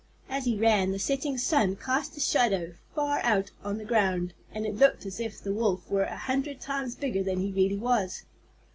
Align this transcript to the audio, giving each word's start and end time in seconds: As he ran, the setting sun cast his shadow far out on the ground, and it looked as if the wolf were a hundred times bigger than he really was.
As 0.27 0.45
he 0.45 0.57
ran, 0.57 0.89
the 0.91 0.97
setting 0.97 1.37
sun 1.37 1.75
cast 1.75 2.15
his 2.15 2.27
shadow 2.27 2.73
far 2.95 3.19
out 3.19 3.51
on 3.63 3.77
the 3.77 3.85
ground, 3.85 4.33
and 4.51 4.65
it 4.65 4.75
looked 4.75 5.05
as 5.05 5.19
if 5.19 5.39
the 5.39 5.53
wolf 5.53 5.87
were 5.91 6.05
a 6.05 6.17
hundred 6.17 6.59
times 6.59 6.95
bigger 6.95 7.21
than 7.21 7.39
he 7.39 7.51
really 7.51 7.77
was. 7.77 8.23